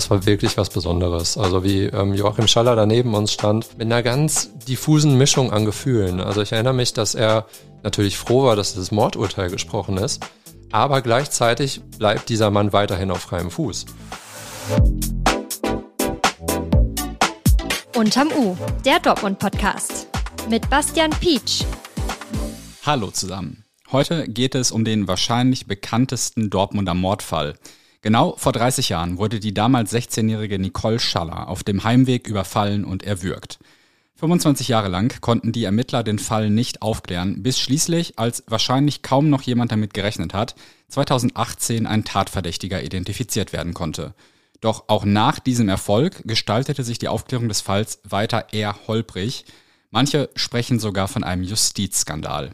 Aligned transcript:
Das 0.00 0.08
war 0.08 0.24
wirklich 0.24 0.56
was 0.56 0.70
Besonderes. 0.70 1.36
Also 1.36 1.62
wie 1.62 1.82
ähm, 1.84 2.14
Joachim 2.14 2.48
Schaller 2.48 2.74
daneben 2.74 3.12
uns 3.12 3.34
stand, 3.34 3.76
mit 3.76 3.84
einer 3.84 4.02
ganz 4.02 4.48
diffusen 4.66 5.18
Mischung 5.18 5.52
an 5.52 5.66
Gefühlen. 5.66 6.20
Also 6.22 6.40
ich 6.40 6.52
erinnere 6.52 6.72
mich, 6.72 6.94
dass 6.94 7.14
er 7.14 7.44
natürlich 7.82 8.16
froh 8.16 8.44
war, 8.44 8.56
dass 8.56 8.74
das 8.74 8.92
Mordurteil 8.92 9.50
gesprochen 9.50 9.98
ist, 9.98 10.24
aber 10.72 11.02
gleichzeitig 11.02 11.82
bleibt 11.98 12.30
dieser 12.30 12.50
Mann 12.50 12.72
weiterhin 12.72 13.10
auf 13.10 13.20
freiem 13.20 13.50
Fuß. 13.50 13.84
Unterm 17.94 18.28
U, 18.38 18.56
der 18.86 19.00
Dortmund-Podcast 19.00 20.06
mit 20.48 20.70
Bastian 20.70 21.10
Pietsch. 21.10 21.64
Hallo 22.86 23.10
zusammen. 23.10 23.66
Heute 23.92 24.26
geht 24.26 24.54
es 24.54 24.70
um 24.70 24.86
den 24.86 25.08
wahrscheinlich 25.08 25.66
bekanntesten 25.66 26.48
Dortmunder 26.48 26.94
Mordfall. 26.94 27.56
Genau 28.02 28.34
vor 28.36 28.52
30 28.52 28.88
Jahren 28.88 29.18
wurde 29.18 29.40
die 29.40 29.52
damals 29.52 29.92
16-jährige 29.92 30.58
Nicole 30.58 30.98
Schaller 30.98 31.48
auf 31.48 31.62
dem 31.62 31.84
Heimweg 31.84 32.26
überfallen 32.26 32.84
und 32.84 33.02
erwürgt. 33.02 33.58
25 34.16 34.68
Jahre 34.68 34.88
lang 34.88 35.20
konnten 35.20 35.52
die 35.52 35.64
Ermittler 35.64 36.02
den 36.02 36.18
Fall 36.18 36.50
nicht 36.50 36.82
aufklären, 36.82 37.42
bis 37.42 37.58
schließlich, 37.58 38.18
als 38.18 38.44
wahrscheinlich 38.46 39.02
kaum 39.02 39.30
noch 39.30 39.42
jemand 39.42 39.72
damit 39.72 39.94
gerechnet 39.94 40.34
hat, 40.34 40.54
2018 40.88 41.86
ein 41.86 42.04
Tatverdächtiger 42.04 42.82
identifiziert 42.82 43.52
werden 43.52 43.72
konnte. 43.72 44.14
Doch 44.60 44.84
auch 44.88 45.06
nach 45.06 45.38
diesem 45.38 45.68
Erfolg 45.70 46.22
gestaltete 46.26 46.84
sich 46.84 46.98
die 46.98 47.08
Aufklärung 47.08 47.48
des 47.48 47.62
Falls 47.62 48.00
weiter 48.04 48.52
eher 48.52 48.76
holprig. 48.86 49.46
Manche 49.90 50.28
sprechen 50.36 50.78
sogar 50.78 51.08
von 51.08 51.24
einem 51.24 51.42
Justizskandal. 51.42 52.50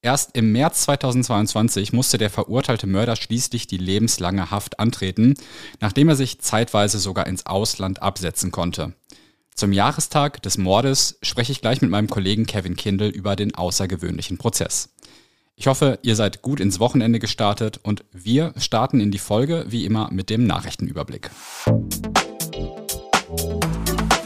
Erst 0.00 0.36
im 0.36 0.52
März 0.52 0.82
2022 0.82 1.92
musste 1.92 2.18
der 2.18 2.30
verurteilte 2.30 2.86
Mörder 2.86 3.16
schließlich 3.16 3.66
die 3.66 3.78
lebenslange 3.78 4.50
Haft 4.50 4.78
antreten, 4.78 5.34
nachdem 5.80 6.08
er 6.08 6.14
sich 6.14 6.40
zeitweise 6.40 7.00
sogar 7.00 7.26
ins 7.26 7.46
Ausland 7.46 8.00
absetzen 8.00 8.52
konnte. 8.52 8.94
Zum 9.56 9.72
Jahrestag 9.72 10.40
des 10.42 10.56
Mordes 10.56 11.18
spreche 11.22 11.50
ich 11.50 11.60
gleich 11.60 11.82
mit 11.82 11.90
meinem 11.90 12.08
Kollegen 12.08 12.46
Kevin 12.46 12.76
Kindle 12.76 13.08
über 13.08 13.34
den 13.34 13.56
außergewöhnlichen 13.56 14.38
Prozess. 14.38 14.90
Ich 15.56 15.66
hoffe, 15.66 15.98
ihr 16.02 16.14
seid 16.14 16.42
gut 16.42 16.60
ins 16.60 16.78
Wochenende 16.78 17.18
gestartet 17.18 17.80
und 17.82 18.04
wir 18.12 18.54
starten 18.56 19.00
in 19.00 19.10
die 19.10 19.18
Folge 19.18 19.64
wie 19.66 19.84
immer 19.84 20.12
mit 20.12 20.30
dem 20.30 20.46
Nachrichtenüberblick. 20.46 21.28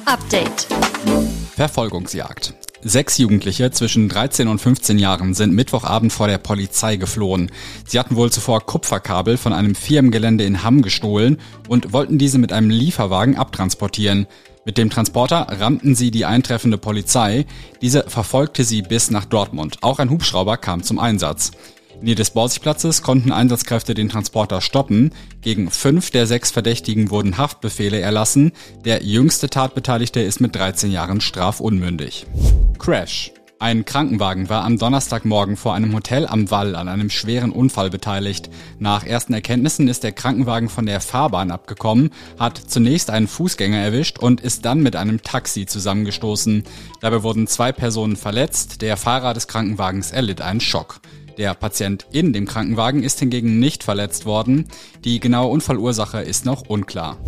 Update. 0.04 0.66
Verfolgungsjagd. 1.56 2.71
Sechs 2.84 3.16
Jugendliche 3.18 3.70
zwischen 3.70 4.08
13 4.08 4.48
und 4.48 4.60
15 4.60 4.98
Jahren 4.98 5.34
sind 5.34 5.54
Mittwochabend 5.54 6.12
vor 6.12 6.26
der 6.26 6.38
Polizei 6.38 6.96
geflohen. 6.96 7.52
Sie 7.86 7.96
hatten 7.96 8.16
wohl 8.16 8.32
zuvor 8.32 8.66
Kupferkabel 8.66 9.36
von 9.36 9.52
einem 9.52 9.76
Firmengelände 9.76 10.42
in 10.42 10.64
Hamm 10.64 10.82
gestohlen 10.82 11.38
und 11.68 11.92
wollten 11.92 12.18
diese 12.18 12.38
mit 12.38 12.52
einem 12.52 12.70
Lieferwagen 12.70 13.36
abtransportieren. 13.36 14.26
Mit 14.64 14.78
dem 14.78 14.90
Transporter 14.90 15.46
rammten 15.60 15.94
sie 15.94 16.10
die 16.10 16.24
eintreffende 16.24 16.76
Polizei. 16.76 17.46
Diese 17.82 18.02
verfolgte 18.08 18.64
sie 18.64 18.82
bis 18.82 19.12
nach 19.12 19.26
Dortmund. 19.26 19.78
Auch 19.82 20.00
ein 20.00 20.10
Hubschrauber 20.10 20.56
kam 20.56 20.82
zum 20.82 20.98
Einsatz. 20.98 21.52
In 22.02 22.06
Nähe 22.06 22.16
des 22.16 22.30
Borsigplatzes 22.30 23.02
konnten 23.02 23.30
Einsatzkräfte 23.30 23.94
den 23.94 24.08
Transporter 24.08 24.60
stoppen. 24.60 25.12
Gegen 25.40 25.70
fünf 25.70 26.10
der 26.10 26.26
sechs 26.26 26.50
Verdächtigen 26.50 27.10
wurden 27.10 27.38
Haftbefehle 27.38 28.00
erlassen. 28.00 28.50
Der 28.84 29.04
jüngste 29.04 29.48
Tatbeteiligte 29.48 30.18
ist 30.18 30.40
mit 30.40 30.56
13 30.56 30.90
Jahren 30.90 31.20
strafunmündig. 31.20 32.26
Crash. 32.80 33.30
Ein 33.60 33.84
Krankenwagen 33.84 34.48
war 34.48 34.64
am 34.64 34.78
Donnerstagmorgen 34.78 35.56
vor 35.56 35.74
einem 35.74 35.94
Hotel 35.94 36.26
am 36.26 36.50
Wall 36.50 36.74
an 36.74 36.88
einem 36.88 37.08
schweren 37.08 37.52
Unfall 37.52 37.88
beteiligt. 37.88 38.50
Nach 38.80 39.06
ersten 39.06 39.32
Erkenntnissen 39.32 39.86
ist 39.86 40.02
der 40.02 40.10
Krankenwagen 40.10 40.70
von 40.70 40.86
der 40.86 41.00
Fahrbahn 41.00 41.52
abgekommen, 41.52 42.10
hat 42.36 42.58
zunächst 42.58 43.10
einen 43.10 43.28
Fußgänger 43.28 43.78
erwischt 43.78 44.18
und 44.18 44.40
ist 44.40 44.64
dann 44.64 44.82
mit 44.82 44.96
einem 44.96 45.22
Taxi 45.22 45.66
zusammengestoßen. 45.66 46.64
Dabei 47.00 47.22
wurden 47.22 47.46
zwei 47.46 47.70
Personen 47.70 48.16
verletzt, 48.16 48.82
der 48.82 48.96
Fahrer 48.96 49.34
des 49.34 49.46
Krankenwagens 49.46 50.10
erlitt 50.10 50.40
einen 50.40 50.58
Schock. 50.58 51.00
Der 51.38 51.54
Patient 51.54 52.06
in 52.12 52.32
dem 52.32 52.46
Krankenwagen 52.46 53.02
ist 53.02 53.18
hingegen 53.18 53.58
nicht 53.58 53.84
verletzt 53.84 54.26
worden. 54.26 54.68
Die 55.04 55.20
genaue 55.20 55.50
Unfallursache 55.50 56.20
ist 56.20 56.44
noch 56.44 56.68
unklar. 56.68 57.18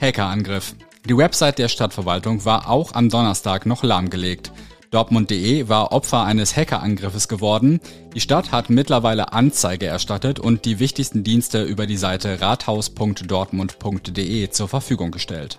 Hackerangriff. 0.00 0.74
Die 1.08 1.16
Website 1.16 1.58
der 1.58 1.68
Stadtverwaltung 1.68 2.44
war 2.44 2.68
auch 2.68 2.94
am 2.94 3.08
Donnerstag 3.08 3.66
noch 3.66 3.82
lahmgelegt. 3.82 4.52
Dortmund.de 4.92 5.68
war 5.68 5.90
Opfer 5.92 6.24
eines 6.24 6.54
Hackerangriffes 6.54 7.26
geworden. 7.26 7.80
Die 8.14 8.20
Stadt 8.20 8.52
hat 8.52 8.68
mittlerweile 8.68 9.32
Anzeige 9.32 9.86
erstattet 9.86 10.38
und 10.38 10.66
die 10.66 10.80
wichtigsten 10.80 11.24
Dienste 11.24 11.62
über 11.62 11.86
die 11.86 11.96
Seite 11.96 12.42
rathaus.dortmund.de 12.42 14.50
zur 14.50 14.68
Verfügung 14.68 15.10
gestellt. 15.10 15.58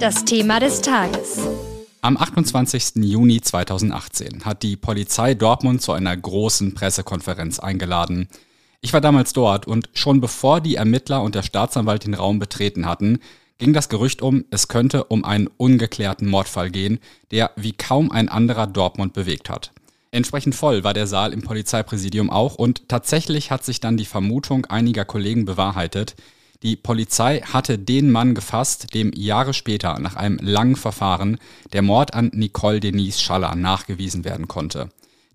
Das 0.00 0.26
Thema 0.26 0.60
des 0.60 0.82
Tages. 0.82 1.40
Am 2.02 2.16
28. 2.16 2.96
Juni 2.96 3.42
2018 3.42 4.46
hat 4.46 4.62
die 4.62 4.76
Polizei 4.76 5.34
Dortmund 5.34 5.82
zu 5.82 5.92
einer 5.92 6.16
großen 6.16 6.72
Pressekonferenz 6.72 7.58
eingeladen. 7.58 8.28
Ich 8.80 8.94
war 8.94 9.02
damals 9.02 9.34
dort 9.34 9.66
und 9.66 9.90
schon 9.92 10.22
bevor 10.22 10.62
die 10.62 10.76
Ermittler 10.76 11.22
und 11.22 11.34
der 11.34 11.42
Staatsanwalt 11.42 12.06
den 12.06 12.14
Raum 12.14 12.38
betreten 12.38 12.86
hatten, 12.86 13.18
ging 13.58 13.74
das 13.74 13.90
Gerücht 13.90 14.22
um, 14.22 14.46
es 14.50 14.68
könnte 14.68 15.04
um 15.04 15.26
einen 15.26 15.50
ungeklärten 15.58 16.26
Mordfall 16.26 16.70
gehen, 16.70 17.00
der 17.32 17.50
wie 17.56 17.72
kaum 17.72 18.10
ein 18.10 18.30
anderer 18.30 18.66
Dortmund 18.66 19.12
bewegt 19.12 19.50
hat. 19.50 19.70
Entsprechend 20.10 20.54
voll 20.54 20.82
war 20.82 20.94
der 20.94 21.06
Saal 21.06 21.34
im 21.34 21.42
Polizeipräsidium 21.42 22.30
auch 22.30 22.54
und 22.54 22.88
tatsächlich 22.88 23.50
hat 23.50 23.62
sich 23.62 23.78
dann 23.78 23.98
die 23.98 24.06
Vermutung 24.06 24.64
einiger 24.64 25.04
Kollegen 25.04 25.44
bewahrheitet. 25.44 26.16
Die 26.62 26.76
Polizei 26.76 27.40
hatte 27.40 27.78
den 27.78 28.10
Mann 28.10 28.34
gefasst, 28.34 28.92
dem 28.92 29.12
Jahre 29.14 29.54
später 29.54 29.98
nach 29.98 30.16
einem 30.16 30.38
langen 30.42 30.76
Verfahren 30.76 31.38
der 31.72 31.80
Mord 31.80 32.12
an 32.12 32.30
Nicole 32.34 32.80
Denise 32.80 33.20
Schaller 33.20 33.54
nachgewiesen 33.54 34.24
werden 34.24 34.46
konnte. 34.46 34.90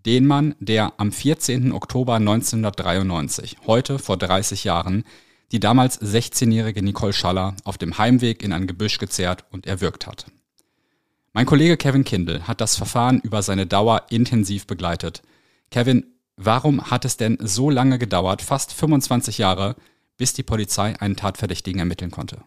Den 0.05 0.27
Mann, 0.27 0.53
der 0.59 0.93
am 0.97 1.11
14. 1.11 1.71
Oktober 1.71 2.15
1993, 2.15 3.57
heute 3.65 3.97
vor 3.97 4.17
30 4.17 4.63
Jahren, 4.65 5.03
die 5.51 5.59
damals 5.59 5.99
16-jährige 5.99 6.83
Nicole 6.83 7.13
Schaller 7.13 7.55
auf 7.63 7.79
dem 7.79 7.97
Heimweg 7.97 8.43
in 8.43 8.53
ein 8.53 8.67
Gebüsch 8.67 8.99
gezerrt 8.99 9.45
und 9.51 9.65
erwürgt 9.65 10.05
hat. 10.05 10.27
Mein 11.33 11.47
Kollege 11.47 11.75
Kevin 11.75 12.03
Kindle 12.03 12.47
hat 12.47 12.61
das 12.61 12.75
Verfahren 12.75 13.19
über 13.19 13.41
seine 13.41 13.65
Dauer 13.65 14.03
intensiv 14.09 14.67
begleitet. 14.67 15.23
Kevin, 15.71 16.05
warum 16.37 16.91
hat 16.91 17.03
es 17.03 17.17
denn 17.17 17.39
so 17.41 17.71
lange 17.71 17.97
gedauert, 17.97 18.43
fast 18.43 18.73
25 18.73 19.39
Jahre, 19.39 19.75
bis 20.17 20.33
die 20.33 20.43
Polizei 20.43 20.99
einen 20.99 21.15
Tatverdächtigen 21.15 21.79
ermitteln 21.79 22.11
konnte? 22.11 22.39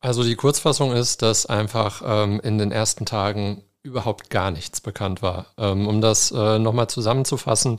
Also 0.00 0.22
die 0.22 0.36
Kurzfassung 0.36 0.92
ist, 0.92 1.22
dass 1.22 1.46
einfach 1.46 2.02
ähm, 2.04 2.40
in 2.42 2.58
den 2.58 2.72
ersten 2.72 3.06
Tagen 3.06 3.62
überhaupt 3.82 4.30
gar 4.30 4.50
nichts 4.50 4.80
bekannt 4.80 5.22
war. 5.22 5.46
Ähm, 5.56 5.86
um 5.86 6.00
das 6.00 6.30
äh, 6.30 6.58
nochmal 6.58 6.88
zusammenzufassen, 6.88 7.78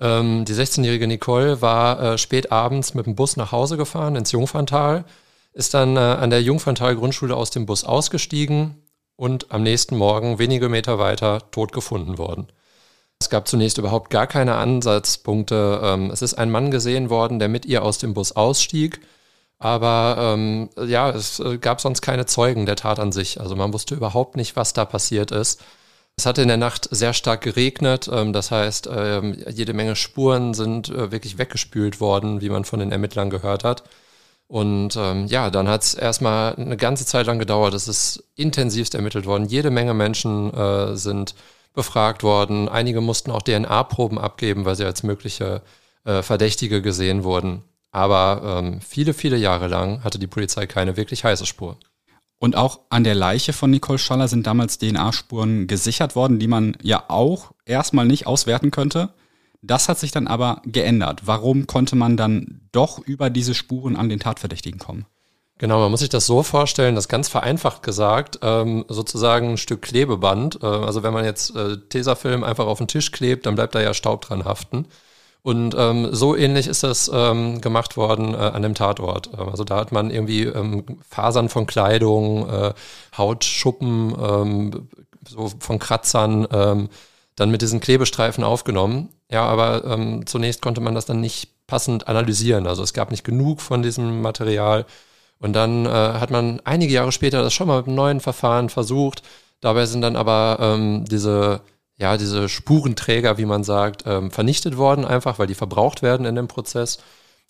ähm, 0.00 0.44
die 0.44 0.54
16-jährige 0.54 1.06
Nicole 1.06 1.60
war 1.60 2.00
äh, 2.00 2.18
spät 2.18 2.52
abends 2.52 2.94
mit 2.94 3.06
dem 3.06 3.16
Bus 3.16 3.36
nach 3.36 3.52
Hause 3.52 3.76
gefahren 3.76 4.16
ins 4.16 4.32
Jungferntal, 4.32 5.04
ist 5.52 5.74
dann 5.74 5.96
äh, 5.96 6.00
an 6.00 6.30
der 6.30 6.42
Jungferntal 6.42 6.94
Grundschule 6.94 7.34
aus 7.34 7.50
dem 7.50 7.66
Bus 7.66 7.84
ausgestiegen 7.84 8.82
und 9.16 9.50
am 9.50 9.62
nächsten 9.64 9.96
Morgen 9.96 10.38
wenige 10.38 10.68
Meter 10.68 10.98
weiter 10.98 11.50
tot 11.50 11.72
gefunden 11.72 12.18
worden. 12.18 12.46
Es 13.20 13.30
gab 13.30 13.48
zunächst 13.48 13.78
überhaupt 13.78 14.10
gar 14.10 14.26
keine 14.26 14.54
Ansatzpunkte. 14.56 15.80
Ähm, 15.82 16.10
es 16.10 16.22
ist 16.22 16.34
ein 16.34 16.50
Mann 16.50 16.70
gesehen 16.70 17.10
worden, 17.10 17.38
der 17.38 17.48
mit 17.48 17.66
ihr 17.66 17.82
aus 17.82 17.98
dem 17.98 18.14
Bus 18.14 18.32
ausstieg. 18.32 19.00
Aber 19.58 20.16
ähm, 20.18 20.70
ja, 20.86 21.10
es 21.10 21.40
äh, 21.40 21.58
gab 21.58 21.80
sonst 21.80 22.00
keine 22.00 22.26
Zeugen 22.26 22.64
der 22.64 22.76
Tat 22.76 23.00
an 23.00 23.10
sich. 23.10 23.40
Also 23.40 23.56
man 23.56 23.72
wusste 23.72 23.94
überhaupt 23.96 24.36
nicht, 24.36 24.54
was 24.54 24.72
da 24.72 24.84
passiert 24.84 25.32
ist. 25.32 25.60
Es 26.16 26.26
hatte 26.26 26.42
in 26.42 26.48
der 26.48 26.56
Nacht 26.56 26.88
sehr 26.90 27.12
stark 27.12 27.42
geregnet, 27.42 28.10
ähm, 28.12 28.32
das 28.32 28.50
heißt, 28.50 28.88
ähm, 28.92 29.36
jede 29.50 29.72
Menge 29.72 29.94
Spuren 29.94 30.52
sind 30.52 30.88
äh, 30.88 31.12
wirklich 31.12 31.38
weggespült 31.38 32.00
worden, 32.00 32.40
wie 32.40 32.48
man 32.50 32.64
von 32.64 32.80
den 32.80 32.90
Ermittlern 32.90 33.30
gehört 33.30 33.62
hat. 33.62 33.84
Und 34.48 34.96
ähm, 34.96 35.26
ja, 35.26 35.50
dann 35.50 35.68
hat 35.68 35.82
es 35.84 35.94
erstmal 35.94 36.56
eine 36.56 36.76
ganze 36.76 37.06
Zeit 37.06 37.26
lang 37.26 37.38
gedauert. 37.38 37.74
Es 37.74 37.86
ist 37.86 38.24
intensivst 38.34 38.94
ermittelt 38.94 39.26
worden. 39.26 39.46
Jede 39.46 39.70
Menge 39.70 39.94
Menschen 39.94 40.52
äh, 40.54 40.96
sind 40.96 41.34
befragt 41.78 42.24
worden. 42.24 42.68
Einige 42.68 43.00
mussten 43.00 43.30
auch 43.30 43.40
DNA-Proben 43.40 44.18
abgeben, 44.18 44.64
weil 44.64 44.74
sie 44.74 44.84
als 44.84 45.04
mögliche 45.04 45.62
äh, 46.02 46.22
Verdächtige 46.22 46.82
gesehen 46.82 47.22
wurden. 47.22 47.62
Aber 47.92 48.58
ähm, 48.58 48.80
viele, 48.80 49.14
viele 49.14 49.36
Jahre 49.36 49.68
lang 49.68 50.02
hatte 50.02 50.18
die 50.18 50.26
Polizei 50.26 50.66
keine 50.66 50.96
wirklich 50.96 51.22
heiße 51.22 51.46
Spur. 51.46 51.78
Und 52.40 52.56
auch 52.56 52.80
an 52.90 53.04
der 53.04 53.14
Leiche 53.14 53.52
von 53.52 53.70
Nicole 53.70 54.00
Schaller 54.00 54.26
sind 54.26 54.44
damals 54.48 54.78
DNA-Spuren 54.78 55.68
gesichert 55.68 56.16
worden, 56.16 56.40
die 56.40 56.48
man 56.48 56.76
ja 56.82 57.04
auch 57.06 57.52
erstmal 57.64 58.06
nicht 58.06 58.26
auswerten 58.26 58.72
könnte. 58.72 59.10
Das 59.62 59.88
hat 59.88 60.00
sich 60.00 60.10
dann 60.10 60.26
aber 60.26 60.62
geändert. 60.64 61.26
Warum 61.26 61.68
konnte 61.68 61.94
man 61.94 62.16
dann 62.16 62.62
doch 62.72 62.98
über 62.98 63.30
diese 63.30 63.54
Spuren 63.54 63.94
an 63.94 64.08
den 64.08 64.18
Tatverdächtigen 64.18 64.80
kommen? 64.80 65.06
Genau, 65.58 65.80
man 65.80 65.90
muss 65.90 66.00
sich 66.00 66.08
das 66.08 66.26
so 66.26 66.44
vorstellen, 66.44 66.94
dass 66.94 67.08
ganz 67.08 67.28
vereinfacht 67.28 67.82
gesagt, 67.82 68.38
ähm, 68.42 68.84
sozusagen 68.88 69.50
ein 69.50 69.56
Stück 69.56 69.82
Klebeband. 69.82 70.62
Äh, 70.62 70.66
also 70.66 71.02
wenn 71.02 71.12
man 71.12 71.24
jetzt 71.24 71.54
äh, 71.56 71.78
Tesafilm 71.88 72.44
einfach 72.44 72.66
auf 72.66 72.78
den 72.78 72.86
Tisch 72.86 73.10
klebt, 73.10 73.44
dann 73.44 73.56
bleibt 73.56 73.74
da 73.74 73.80
ja 73.80 73.92
Staub 73.92 74.20
dran 74.20 74.44
haften. 74.44 74.86
Und 75.42 75.74
ähm, 75.76 76.08
so 76.12 76.36
ähnlich 76.36 76.68
ist 76.68 76.84
das 76.84 77.10
ähm, 77.12 77.60
gemacht 77.60 77.96
worden 77.96 78.34
äh, 78.34 78.36
an 78.36 78.62
dem 78.62 78.74
Tatort. 78.74 79.30
Ähm, 79.36 79.48
also 79.48 79.64
da 79.64 79.76
hat 79.76 79.90
man 79.90 80.10
irgendwie 80.10 80.44
ähm, 80.44 80.84
Fasern 81.08 81.48
von 81.48 81.66
Kleidung, 81.66 82.48
äh, 82.48 82.72
Hautschuppen, 83.16 84.14
ähm, 84.20 84.88
so 85.26 85.50
von 85.58 85.80
Kratzern, 85.80 86.46
ähm, 86.52 86.88
dann 87.34 87.50
mit 87.50 87.62
diesen 87.62 87.80
Klebestreifen 87.80 88.44
aufgenommen. 88.44 89.08
Ja, 89.30 89.44
aber 89.44 89.98
zunächst 90.24 90.62
konnte 90.62 90.80
man 90.80 90.94
das 90.94 91.04
dann 91.04 91.20
nicht 91.20 91.50
passend 91.66 92.08
analysieren. 92.08 92.66
Also 92.66 92.82
es 92.82 92.94
gab 92.94 93.10
nicht 93.10 93.24
genug 93.24 93.60
von 93.60 93.82
diesem 93.82 94.22
Material. 94.22 94.86
Und 95.40 95.52
dann 95.54 95.86
äh, 95.86 95.88
hat 95.90 96.30
man 96.30 96.60
einige 96.64 96.92
Jahre 96.92 97.12
später 97.12 97.42
das 97.42 97.54
schon 97.54 97.68
mal 97.68 97.78
mit 97.78 97.86
einem 97.86 97.96
neuen 97.96 98.20
Verfahren 98.20 98.68
versucht. 98.70 99.22
Dabei 99.60 99.86
sind 99.86 100.02
dann 100.02 100.16
aber 100.16 100.58
ähm, 100.60 101.04
diese 101.04 101.60
ja, 101.98 102.16
diese 102.16 102.48
Spurenträger, 102.48 103.38
wie 103.38 103.44
man 103.44 103.64
sagt, 103.64 104.04
ähm, 104.06 104.30
vernichtet 104.30 104.76
worden, 104.76 105.04
einfach 105.04 105.38
weil 105.38 105.48
die 105.48 105.54
verbraucht 105.54 106.02
werden 106.02 106.26
in 106.26 106.36
dem 106.36 106.48
Prozess. 106.48 106.98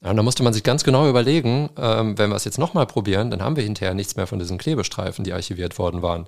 Ja, 0.02 0.11
und 0.11 0.17
da 0.17 0.23
musste 0.23 0.43
man 0.43 0.52
sich 0.55 0.62
ganz 0.62 0.85
genau 0.85 1.08
überlegen, 1.08 1.70
ähm, 1.76 2.17
wenn 2.19 2.31
wir 2.31 2.37
es 2.37 2.44
jetzt 2.44 2.58
nochmal 2.58 2.87
probieren, 2.87 3.31
dann 3.31 3.43
haben 3.43 3.56
wir 3.56 3.62
hinterher 3.64 3.94
nichts 3.94 4.17
mehr 4.17 4.26
von 4.26 4.38
diesen 4.38 4.58
Klebestreifen, 4.58 5.25
die 5.25 5.32
archiviert 5.32 5.79
worden 5.79 6.02
waren. 6.02 6.26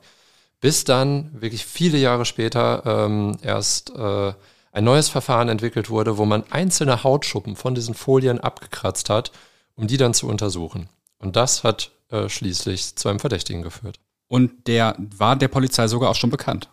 Bis 0.61 0.85
dann 0.85 1.31
wirklich 1.41 1.65
viele 1.65 1.97
Jahre 1.97 2.27
später 2.27 2.83
ähm, 2.85 3.39
erst 3.43 3.91
äh, 3.97 4.33
ein 4.73 4.85
neues 4.85 5.09
Verfahren 5.09 5.49
entwickelt 5.49 5.89
wurde, 5.89 6.19
wo 6.19 6.27
man 6.27 6.45
einzelne 6.51 7.03
Hautschuppen 7.03 7.57
von 7.57 7.75
diesen 7.75 7.95
Folien 7.95 8.41
abgekratzt 8.41 9.09
hat, 9.09 9.33
um 9.77 9.87
die 9.87 9.97
dann 9.97 10.15
zu 10.15 10.29
untersuchen. 10.29 10.89
Und 11.21 11.37
das 11.37 11.63
hat 11.63 11.93
äh, 12.11 12.29
schließlich 12.29 12.97
zu 12.97 13.09
einem 13.09 13.21
Verdächtigen 13.21 13.63
geführt. 13.63 14.01
Und 14.27 14.67
der 14.67 14.97
war 14.99 15.37
der 15.37 15.49
Polizei 15.49 15.87
sogar 15.87 16.11
auch 16.11 16.17
schon 16.17 16.31
bekannt. 16.31 16.69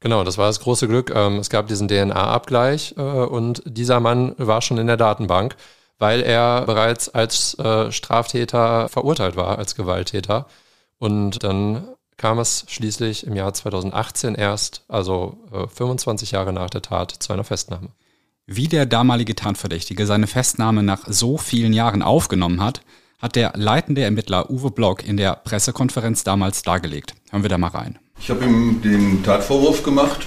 Genau, 0.00 0.24
das 0.24 0.36
war 0.36 0.46
das 0.46 0.60
große 0.60 0.88
Glück. 0.88 1.12
Ähm, 1.14 1.38
es 1.38 1.48
gab 1.48 1.68
diesen 1.68 1.88
DNA-Abgleich 1.88 2.94
äh, 2.96 3.00
und 3.00 3.62
dieser 3.64 4.00
Mann 4.00 4.34
war 4.36 4.60
schon 4.60 4.78
in 4.78 4.88
der 4.88 4.96
Datenbank, 4.96 5.56
weil 5.98 6.22
er 6.22 6.62
bereits 6.62 7.08
als 7.08 7.58
äh, 7.58 7.92
Straftäter 7.92 8.88
verurteilt 8.88 9.36
war, 9.36 9.58
als 9.58 9.76
Gewalttäter. 9.76 10.46
Und 10.98 11.44
dann 11.44 11.84
kam 12.16 12.38
es 12.38 12.64
schließlich 12.68 13.26
im 13.26 13.36
Jahr 13.36 13.54
2018 13.54 14.34
erst, 14.34 14.84
also 14.88 15.38
25 15.74 16.32
äh, 16.32 16.36
Jahre 16.36 16.52
nach 16.52 16.70
der 16.70 16.82
Tat, 16.82 17.10
zu 17.12 17.32
einer 17.32 17.44
Festnahme. 17.44 17.88
Wie 18.46 18.68
der 18.68 18.86
damalige 18.86 19.36
Tatverdächtige 19.36 20.06
seine 20.06 20.26
Festnahme 20.26 20.82
nach 20.82 21.04
so 21.06 21.38
vielen 21.38 21.72
Jahren 21.72 22.02
aufgenommen 22.02 22.60
hat, 22.60 22.82
hat 23.22 23.36
der 23.36 23.52
leitende 23.54 24.02
Ermittler 24.02 24.50
Uwe 24.50 24.72
Block 24.72 25.06
in 25.06 25.16
der 25.16 25.36
Pressekonferenz 25.36 26.24
damals 26.24 26.62
dargelegt. 26.62 27.14
Hören 27.30 27.42
wir 27.42 27.48
da 27.48 27.56
mal 27.56 27.68
rein. 27.68 27.98
Ich 28.20 28.28
habe 28.28 28.44
ihm 28.44 28.82
den 28.82 29.22
Tatvorwurf 29.22 29.84
gemacht. 29.84 30.26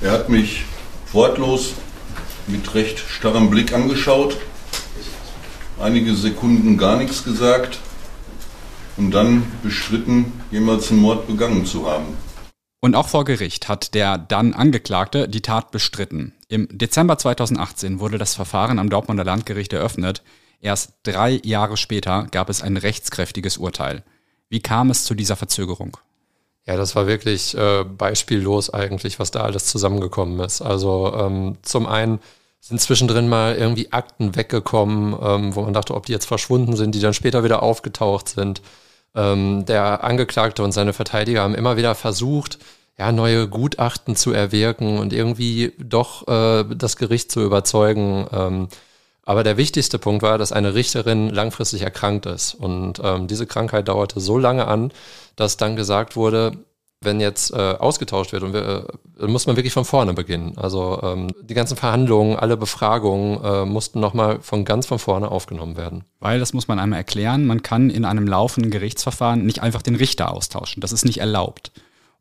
Er 0.00 0.10
hat 0.10 0.28
mich 0.28 0.64
wortlos 1.12 1.74
mit 2.48 2.74
recht 2.74 2.98
starrem 2.98 3.50
Blick 3.50 3.72
angeschaut, 3.72 4.36
einige 5.80 6.14
Sekunden 6.16 6.76
gar 6.76 6.96
nichts 6.96 7.22
gesagt 7.22 7.78
und 8.96 9.12
dann 9.12 9.44
bestritten, 9.62 10.32
jemals 10.50 10.90
einen 10.90 11.00
Mord 11.00 11.28
begangen 11.28 11.64
zu 11.64 11.88
haben. 11.88 12.16
Und 12.80 12.96
auch 12.96 13.06
vor 13.06 13.24
Gericht 13.24 13.68
hat 13.68 13.94
der 13.94 14.18
dann 14.18 14.54
Angeklagte 14.54 15.28
die 15.28 15.40
Tat 15.40 15.70
bestritten. 15.70 16.34
Im 16.48 16.66
Dezember 16.72 17.16
2018 17.16 18.00
wurde 18.00 18.18
das 18.18 18.34
Verfahren 18.34 18.80
am 18.80 18.90
Dortmunder 18.90 19.22
Landgericht 19.22 19.72
eröffnet. 19.72 20.22
Erst 20.62 20.92
drei 21.02 21.40
Jahre 21.42 21.76
später 21.76 22.28
gab 22.30 22.48
es 22.48 22.62
ein 22.62 22.76
rechtskräftiges 22.76 23.58
Urteil. 23.58 24.04
Wie 24.48 24.60
kam 24.60 24.90
es 24.90 25.04
zu 25.04 25.14
dieser 25.14 25.34
Verzögerung? 25.34 25.96
Ja, 26.64 26.76
das 26.76 26.94
war 26.94 27.08
wirklich 27.08 27.56
äh, 27.56 27.82
beispiellos 27.82 28.70
eigentlich, 28.70 29.18
was 29.18 29.32
da 29.32 29.40
alles 29.42 29.66
zusammengekommen 29.66 30.38
ist. 30.38 30.62
Also 30.62 31.12
ähm, 31.18 31.58
zum 31.62 31.86
einen 31.86 32.20
sind 32.60 32.80
zwischendrin 32.80 33.28
mal 33.28 33.56
irgendwie 33.56 33.90
Akten 33.90 34.36
weggekommen, 34.36 35.16
ähm, 35.20 35.56
wo 35.56 35.62
man 35.62 35.72
dachte, 35.74 35.96
ob 35.96 36.06
die 36.06 36.12
jetzt 36.12 36.26
verschwunden 36.26 36.76
sind, 36.76 36.94
die 36.94 37.00
dann 37.00 37.12
später 37.12 37.42
wieder 37.42 37.64
aufgetaucht 37.64 38.28
sind. 38.28 38.62
Ähm, 39.16 39.64
der 39.66 40.04
Angeklagte 40.04 40.62
und 40.62 40.70
seine 40.70 40.92
Verteidiger 40.92 41.42
haben 41.42 41.56
immer 41.56 41.76
wieder 41.76 41.96
versucht, 41.96 42.60
ja, 42.96 43.10
neue 43.10 43.48
Gutachten 43.48 44.14
zu 44.14 44.32
erwirken 44.32 45.00
und 45.00 45.12
irgendwie 45.12 45.72
doch 45.82 46.28
äh, 46.28 46.64
das 46.76 46.96
Gericht 46.96 47.32
zu 47.32 47.42
überzeugen. 47.42 48.68
Aber 49.24 49.44
der 49.44 49.56
wichtigste 49.56 49.98
Punkt 49.98 50.22
war, 50.22 50.36
dass 50.38 50.52
eine 50.52 50.74
Richterin 50.74 51.28
langfristig 51.28 51.82
erkrankt 51.82 52.26
ist. 52.26 52.54
Und 52.54 53.00
ähm, 53.02 53.28
diese 53.28 53.46
Krankheit 53.46 53.88
dauerte 53.88 54.20
so 54.20 54.36
lange 54.36 54.66
an, 54.66 54.92
dass 55.36 55.56
dann 55.56 55.76
gesagt 55.76 56.16
wurde, 56.16 56.52
wenn 57.04 57.20
jetzt 57.20 57.52
äh, 57.52 57.56
ausgetauscht 57.56 58.32
wird, 58.32 58.42
und 58.42 58.52
wir, 58.52 58.86
äh, 59.18 59.26
muss 59.26 59.46
man 59.46 59.56
wirklich 59.56 59.72
von 59.72 59.84
vorne 59.84 60.14
beginnen. 60.14 60.56
Also 60.56 61.00
ähm, 61.02 61.28
die 61.42 61.54
ganzen 61.54 61.76
Verhandlungen, 61.76 62.36
alle 62.36 62.56
Befragungen 62.56 63.42
äh, 63.42 63.64
mussten 63.64 64.00
nochmal 64.00 64.40
von 64.40 64.64
ganz 64.64 64.86
von 64.86 64.98
vorne 64.98 65.30
aufgenommen 65.30 65.76
werden. 65.76 66.04
Weil, 66.20 66.38
das 66.38 66.52
muss 66.52 66.68
man 66.68 66.78
einmal 66.78 66.98
erklären, 66.98 67.46
man 67.46 67.62
kann 67.62 67.90
in 67.90 68.04
einem 68.04 68.26
laufenden 68.26 68.70
Gerichtsverfahren 68.70 69.44
nicht 69.44 69.62
einfach 69.62 69.82
den 69.82 69.96
Richter 69.96 70.32
austauschen. 70.32 70.80
Das 70.80 70.92
ist 70.92 71.04
nicht 71.04 71.18
erlaubt. 71.18 71.72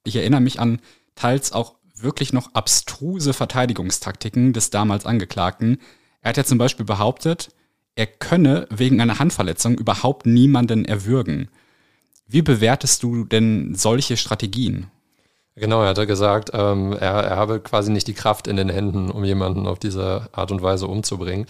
Ich 0.03 0.15
erinnere 0.15 0.41
mich 0.41 0.59
an 0.59 0.79
teils 1.15 1.51
auch 1.51 1.75
wirklich 1.95 2.33
noch 2.33 2.53
abstruse 2.53 3.33
Verteidigungstaktiken 3.33 4.53
des 4.53 4.71
damals 4.71 5.05
Angeklagten. 5.05 5.79
Er 6.21 6.29
hat 6.29 6.37
ja 6.37 6.43
zum 6.43 6.57
Beispiel 6.57 6.85
behauptet, 6.85 7.49
er 7.95 8.07
könne 8.07 8.67
wegen 8.69 9.01
einer 9.01 9.19
Handverletzung 9.19 9.75
überhaupt 9.75 10.25
niemanden 10.25 10.85
erwürgen. 10.85 11.49
Wie 12.27 12.41
bewertest 12.41 13.03
du 13.03 13.25
denn 13.25 13.75
solche 13.75 14.15
Strategien? 14.15 14.87
Genau, 15.55 15.81
er 15.81 15.89
hatte 15.89 16.07
gesagt, 16.07 16.51
ähm, 16.53 16.93
er, 16.93 17.23
er 17.23 17.35
habe 17.35 17.59
quasi 17.59 17.91
nicht 17.91 18.07
die 18.07 18.13
Kraft 18.13 18.47
in 18.47 18.55
den 18.55 18.69
Händen, 18.69 19.11
um 19.11 19.23
jemanden 19.25 19.67
auf 19.67 19.79
diese 19.79 20.29
Art 20.31 20.51
und 20.51 20.61
Weise 20.61 20.87
umzubringen. 20.87 21.45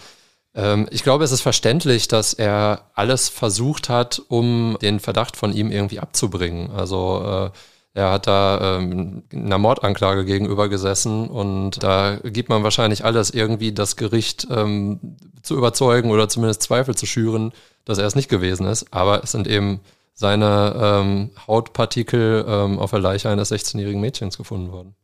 Ähm, 0.54 0.88
ich 0.90 1.04
glaube, 1.04 1.22
es 1.22 1.30
ist 1.30 1.40
verständlich, 1.40 2.08
dass 2.08 2.34
er 2.34 2.90
alles 2.94 3.28
versucht 3.28 3.88
hat, 3.88 4.20
um 4.28 4.76
den 4.82 4.98
Verdacht 4.98 5.36
von 5.36 5.52
ihm 5.52 5.70
irgendwie 5.70 6.00
abzubringen. 6.00 6.70
Also 6.72 7.50
äh, 7.54 7.58
er 7.94 8.10
hat 8.10 8.26
da 8.26 8.78
ähm, 8.78 9.24
einer 9.32 9.58
Mordanklage 9.58 10.24
gegenüber 10.24 10.68
gesessen 10.68 11.28
und 11.28 11.82
da 11.82 12.16
gibt 12.24 12.48
man 12.48 12.62
wahrscheinlich 12.62 13.04
alles, 13.04 13.30
irgendwie 13.30 13.72
das 13.72 13.96
Gericht 13.96 14.46
ähm, 14.50 15.16
zu 15.42 15.56
überzeugen 15.56 16.10
oder 16.10 16.28
zumindest 16.28 16.62
Zweifel 16.62 16.94
zu 16.94 17.04
schüren, 17.04 17.52
dass 17.84 17.98
er 17.98 18.06
es 18.06 18.14
nicht 18.14 18.30
gewesen 18.30 18.66
ist. 18.66 18.86
Aber 18.94 19.22
es 19.22 19.32
sind 19.32 19.46
eben 19.46 19.80
seine 20.14 20.74
ähm, 20.76 21.30
Hautpartikel 21.46 22.44
ähm, 22.48 22.78
auf 22.78 22.90
der 22.90 23.00
Leiche 23.00 23.28
eines 23.28 23.52
16-jährigen 23.52 24.00
Mädchens 24.00 24.38
gefunden 24.38 24.72
worden. 24.72 24.94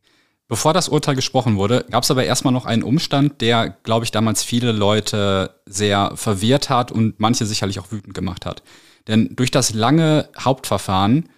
Bevor 0.47 0.73
das 0.73 0.89
Urteil 0.89 1.13
gesprochen 1.13 1.57
wurde, 1.57 1.85
gab 1.91 2.03
es 2.03 2.09
aber 2.09 2.23
erstmal 2.23 2.53
noch 2.53 2.65
einen 2.65 2.81
Umstand, 2.81 3.39
der, 3.41 3.69
glaube 3.69 4.05
ich, 4.05 4.09
damals 4.09 4.43
viele 4.43 4.71
Leute 4.71 5.53
sehr 5.67 6.13
verwirrt 6.15 6.71
hat 6.71 6.91
und 6.91 7.19
manche 7.19 7.45
sicherlich 7.45 7.79
auch 7.79 7.91
wütend 7.91 8.15
gemacht 8.15 8.47
hat. 8.47 8.63
Denn 9.07 9.35
durch 9.35 9.51
das 9.51 9.75
lange 9.75 10.29
Hauptverfahren 10.39 11.29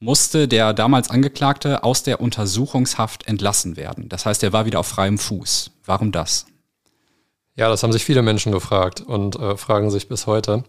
musste 0.00 0.48
der 0.48 0.72
damals 0.72 1.10
Angeklagte 1.10 1.82
aus 1.82 2.02
der 2.02 2.20
Untersuchungshaft 2.20 3.26
entlassen 3.26 3.76
werden. 3.76 4.08
Das 4.08 4.26
heißt, 4.26 4.42
er 4.42 4.52
war 4.52 4.64
wieder 4.66 4.80
auf 4.80 4.86
freiem 4.86 5.18
Fuß. 5.18 5.70
Warum 5.84 6.12
das? 6.12 6.46
Ja, 7.56 7.68
das 7.68 7.82
haben 7.82 7.92
sich 7.92 8.04
viele 8.04 8.22
Menschen 8.22 8.52
gefragt 8.52 9.00
und 9.00 9.36
äh, 9.36 9.56
fragen 9.56 9.90
sich 9.90 10.08
bis 10.08 10.26
heute. 10.26 10.62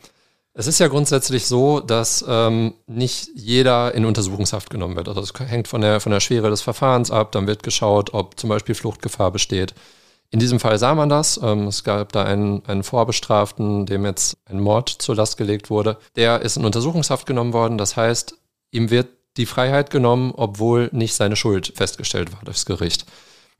Es 0.53 0.65
ist 0.65 0.79
ja 0.79 0.87
grundsätzlich 0.87 1.45
so, 1.45 1.79
dass 1.79 2.25
ähm, 2.27 2.73
nicht 2.87 3.29
jeder 3.35 3.93
in 3.93 4.05
Untersuchungshaft 4.05 4.71
genommen 4.71 4.95
wird. 4.95 5.07
Also 5.07 5.21
es 5.21 5.31
hängt 5.39 5.67
von 5.67 5.81
der, 5.81 5.99
von 5.99 6.11
der 6.11 6.19
Schwere 6.19 6.49
des 6.49 6.61
Verfahrens 6.61 7.11
ab. 7.11 7.31
Dann 7.31 7.45
wird 7.45 7.61
geschaut, 7.61 8.13
ob 8.15 8.39
zum 8.39 8.49
Beispiel 8.49 8.73
Fluchtgefahr 8.73 9.31
besteht. 9.31 9.75
In 10.31 10.39
diesem 10.39 10.59
Fall 10.59 10.79
sah 10.79 10.95
man 10.95 11.09
das. 11.09 11.39
Ähm, 11.41 11.67
es 11.67 11.83
gab 11.83 12.11
da 12.11 12.23
einen, 12.23 12.65
einen 12.65 12.83
Vorbestraften, 12.83 13.85
dem 13.85 14.03
jetzt 14.05 14.37
ein 14.45 14.59
Mord 14.59 14.89
zur 14.89 15.15
Last 15.15 15.37
gelegt 15.37 15.69
wurde. 15.69 15.97
Der 16.15 16.41
ist 16.41 16.57
in 16.57 16.65
Untersuchungshaft 16.65 17.27
genommen 17.27 17.53
worden. 17.53 17.77
Das 17.77 17.95
heißt, 17.95 18.35
ihm 18.71 18.89
wird 18.89 19.07
die 19.39 19.47
Freiheit 19.47 19.89
genommen, 19.89 20.33
obwohl 20.35 20.89
nicht 20.91 21.15
seine 21.15 21.35
Schuld 21.35 21.73
festgestellt 21.75 22.31
war 22.31 22.41
durchs 22.43 22.65
Gericht. 22.65 23.05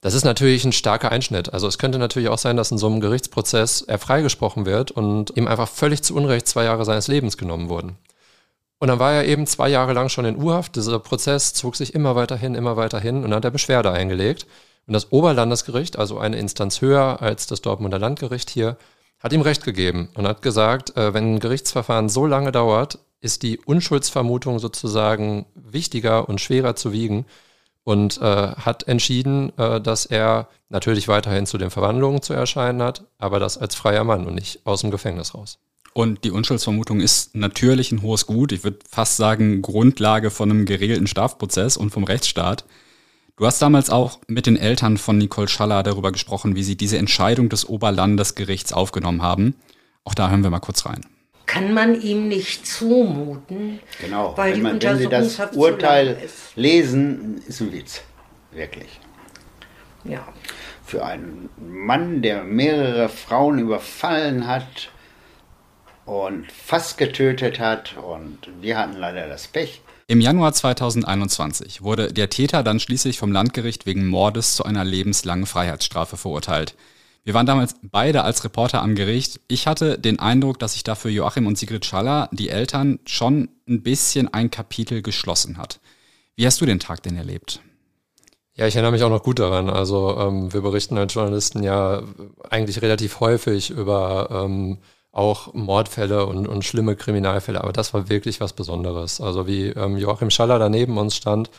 Das 0.02 0.14
ist 0.14 0.24
natürlich 0.24 0.64
ein 0.64 0.72
starker 0.72 1.12
Einschnitt. 1.12 1.54
Also 1.54 1.68
es 1.68 1.78
könnte 1.78 1.98
natürlich 2.00 2.30
auch 2.30 2.38
sein, 2.38 2.56
dass 2.56 2.72
in 2.72 2.78
so 2.78 2.88
einem 2.88 3.02
Gerichtsprozess 3.02 3.82
er 3.82 3.98
freigesprochen 3.98 4.66
wird 4.66 4.92
und 4.92 5.36
ihm 5.36 5.48
einfach 5.48 5.68
völlig 5.68 6.04
zu 6.04 6.16
Unrecht 6.16 6.48
zwei 6.48 6.66
Jahre 6.66 6.86
seines 6.86 7.08
Lebens 7.08 7.38
genommen 7.38 7.70
wurden. 7.70 7.98
Und 8.80 8.88
dann 8.88 9.00
war 9.00 9.12
er 9.12 9.26
eben 9.26 9.46
zwei 9.46 9.68
Jahre 9.68 9.92
lang 9.92 10.08
schon 10.08 10.24
in 10.24 10.42
U-Haft. 10.42 10.78
Dieser 10.78 11.00
Prozess 11.00 11.54
zog 11.54 11.76
sich 11.76 11.94
immer 11.94 12.16
weiter 12.16 12.38
hin, 12.38 12.56
immer 12.56 12.78
weiter 12.78 13.00
hin 13.00 13.18
und 13.18 13.24
dann 13.24 13.36
hat 13.36 13.46
er 13.46 13.52
Beschwerde 13.52 13.92
eingelegt. 13.92 14.48
Und 14.88 14.94
das 14.94 15.12
Oberlandesgericht, 15.12 16.00
also 16.00 16.18
eine 16.18 16.38
Instanz 16.38 16.82
höher 16.82 17.22
als 17.22 17.48
das 17.48 17.62
Dortmunder 17.62 18.00
Landgericht 18.00 18.50
hier, 18.50 18.78
hat 19.20 19.34
ihm 19.34 19.42
Recht 19.42 19.66
gegeben 19.66 20.10
und 20.16 20.28
hat 20.28 20.42
gesagt, 20.42 20.96
äh, 20.96 21.14
wenn 21.14 21.36
ein 21.36 21.40
Gerichtsverfahren 21.40 22.08
so 22.08 22.26
lange 22.26 22.54
dauert, 22.54 23.00
ist 23.22 23.44
die 23.44 23.58
Unschuldsvermutung 23.60 24.60
sozusagen 24.60 25.46
wichtiger 25.56 26.30
und 26.30 26.40
schwerer 26.42 26.76
zu 26.76 26.92
wiegen 26.92 27.26
und 27.84 28.20
äh, 28.22 28.24
hat 28.24 28.88
entschieden, 28.88 29.52
äh, 29.58 29.82
dass 29.82 30.06
er 30.06 30.48
natürlich 30.70 31.08
weiterhin 31.08 31.46
zu 31.46 31.58
den 31.58 31.72
Verwandlungen 31.72 32.22
zu 32.22 32.34
erscheinen 32.34 32.82
hat, 32.82 33.06
aber 33.18 33.40
das 33.40 33.58
als 33.58 33.76
freier 33.76 34.04
Mann 34.04 34.26
und 34.28 34.36
nicht 34.36 34.66
aus 34.66 34.82
dem 34.82 34.92
Gefängnis 34.92 35.34
raus. 35.34 35.60
Und 35.94 36.24
die 36.24 36.32
Unschuldsvermutung 36.32 37.02
ist 37.02 37.36
natürlich 37.36 37.92
ein 37.92 38.02
hohes 38.02 38.26
Gut. 38.26 38.52
Ich 38.52 38.64
würde 38.64 38.80
fast 38.88 39.18
sagen, 39.18 39.62
Grundlage 39.62 40.30
von 40.30 40.50
einem 40.50 40.66
geregelten 40.66 41.08
Strafprozess 41.08 41.78
und 41.78 41.90
vom 41.90 42.04
Rechtsstaat. 42.04 42.64
Du 43.36 43.46
hast 43.46 43.62
damals 43.62 43.90
auch 43.90 44.20
mit 44.28 44.46
den 44.46 44.58
Eltern 44.58 44.98
von 44.98 45.18
Nicole 45.18 45.48
Schaller 45.48 45.82
darüber 45.82 46.12
gesprochen, 46.12 46.56
wie 46.56 46.64
sie 46.64 46.76
diese 46.76 46.98
Entscheidung 46.98 47.50
des 47.50 47.68
Oberlandesgerichts 47.68 48.72
aufgenommen 48.72 49.22
haben. 49.22 49.56
Auch 50.04 50.14
da 50.14 50.30
hören 50.30 50.44
wir 50.44 50.50
mal 50.50 50.60
kurz 50.60 50.86
rein. 50.86 51.06
Kann 51.50 51.74
man 51.74 52.00
ihm 52.00 52.28
nicht 52.28 52.68
zumuten, 52.68 53.80
Genau, 54.00 54.38
weil 54.38 54.52
wenn, 54.52 54.56
die 54.56 54.62
man, 54.62 54.82
wenn 54.84 54.98
Sie 55.00 55.08
das 55.08 55.40
Urteil 55.56 56.18
lesen, 56.56 57.42
ist 57.48 57.60
ein 57.60 57.74
Witz. 57.74 58.02
Wirklich. 58.52 59.00
Ja. 60.04 60.28
Für 60.86 61.04
einen 61.04 61.50
Mann, 61.58 62.22
der 62.22 62.44
mehrere 62.44 63.10
Frauen 63.10 63.58
überfallen 63.58 64.46
hat 64.46 64.92
und 66.06 66.52
fast 66.52 67.00
getötet 67.00 67.60
hat 67.60 67.98
und 67.98 68.38
wir 68.62 68.78
hatten 68.78 68.94
leider 68.94 69.28
das 69.28 69.48
Pech. 69.48 69.82
Im 70.06 70.22
Januar 70.22 70.54
2021 70.54 71.82
wurde 71.82 72.14
der 72.14 72.30
Täter 72.30 72.62
dann 72.62 72.80
schließlich 72.80 73.18
vom 73.18 73.32
Landgericht 73.32 73.88
wegen 73.88 74.08
Mordes 74.08 74.54
zu 74.54 74.66
einer 74.66 74.86
lebenslangen 74.86 75.48
Freiheitsstrafe 75.48 76.16
verurteilt. 76.16 76.76
Wir 77.24 77.34
waren 77.34 77.46
damals 77.46 77.76
beide 77.82 78.24
als 78.24 78.44
Reporter 78.44 78.82
am 78.82 78.96
Gericht. 78.96 79.42
Ich 79.48 79.68
hatte 79.68 80.00
den 80.00 80.20
Eindruck, 80.20 80.60
dass 80.60 80.74
sich 80.74 80.84
dafür 80.84 81.12
Joachim 81.12 81.48
und 81.48 81.58
Sigrid 81.58 81.86
Schaller, 81.86 82.30
die 82.32 82.50
Eltern, 82.50 83.00
schon 83.06 83.50
ein 83.68 83.84
bisschen 83.84 84.34
ein 84.34 84.50
Kapitel 84.52 85.02
geschlossen 85.02 85.58
hat. 85.58 85.80
Wie 86.36 86.46
hast 86.46 86.62
du 86.62 86.66
den 86.66 86.80
Tag 86.80 87.04
denn 87.04 87.18
erlebt? 87.18 87.62
Ja, 88.56 88.68
ich 88.68 88.76
erinnere 88.76 88.92
mich 88.92 89.04
auch 89.04 89.10
noch 89.10 89.24
gut 89.24 89.40
daran. 89.40 89.70
Also 89.70 90.18
ähm, 90.20 90.54
wir 90.54 90.62
berichten 90.62 90.98
als 90.98 91.14
Journalisten 91.14 91.64
ja 91.64 92.04
eigentlich 92.50 92.82
relativ 92.82 93.20
häufig 93.20 93.70
über 93.70 94.30
ähm, 94.32 94.80
auch 95.12 95.54
Mordfälle 95.54 96.26
und, 96.26 96.48
und 96.48 96.66
schlimme 96.66 96.96
Kriminalfälle, 96.96 97.62
aber 97.62 97.74
das 97.74 97.94
war 97.94 98.10
wirklich 98.10 98.42
was 98.42 98.54
Besonderes. 98.54 99.22
Also 99.22 99.48
wie 99.48 99.68
ähm, 99.68 99.98
Joachim 99.98 100.30
Schaller 100.30 100.60
da 100.60 100.70
neben 100.70 100.98
uns 100.98 101.16
stand, 101.16 101.50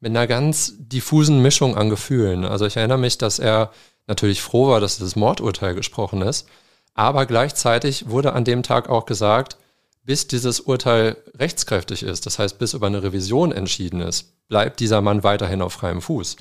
mit 0.00 0.10
einer 0.10 0.26
ganz 0.26 0.74
diffusen 0.78 1.40
Mischung 1.40 1.76
an 1.76 1.88
Gefühlen. 1.88 2.44
Also 2.44 2.66
ich 2.66 2.76
erinnere 2.76 2.98
mich, 2.98 3.16
dass 3.16 3.38
er 3.38 3.70
natürlich 4.06 4.42
froh 4.42 4.68
war, 4.68 4.80
dass 4.80 4.98
das 4.98 5.16
Mordurteil 5.16 5.74
gesprochen 5.74 6.22
ist, 6.22 6.46
aber 6.94 7.26
gleichzeitig 7.26 8.08
wurde 8.08 8.32
an 8.32 8.44
dem 8.44 8.62
Tag 8.62 8.88
auch 8.88 9.06
gesagt, 9.06 9.56
bis 10.04 10.26
dieses 10.26 10.60
Urteil 10.60 11.16
rechtskräftig 11.38 12.02
ist, 12.02 12.26
das 12.26 12.38
heißt 12.38 12.58
bis 12.58 12.74
über 12.74 12.86
eine 12.86 13.02
Revision 13.02 13.52
entschieden 13.52 14.00
ist, 14.00 14.46
bleibt 14.48 14.80
dieser 14.80 15.00
Mann 15.00 15.22
weiterhin 15.24 15.62
auf 15.62 15.72
freiem 15.72 16.02
Fuß. 16.02 16.36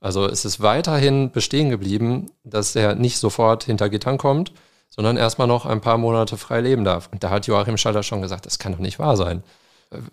Also 0.00 0.26
es 0.26 0.44
ist 0.44 0.60
weiterhin 0.60 1.32
bestehen 1.32 1.70
geblieben, 1.70 2.30
dass 2.44 2.76
er 2.76 2.94
nicht 2.94 3.18
sofort 3.18 3.64
hinter 3.64 3.88
Gittern 3.88 4.18
kommt, 4.18 4.52
sondern 4.88 5.16
erstmal 5.16 5.48
noch 5.48 5.66
ein 5.66 5.80
paar 5.80 5.98
Monate 5.98 6.36
frei 6.36 6.60
leben 6.60 6.84
darf. 6.84 7.08
Und 7.12 7.24
da 7.24 7.30
hat 7.30 7.46
Joachim 7.46 7.76
Schaller 7.76 8.04
schon 8.04 8.22
gesagt, 8.22 8.46
das 8.46 8.58
kann 8.58 8.72
doch 8.72 8.78
nicht 8.78 8.98
wahr 8.98 9.16
sein. 9.16 9.42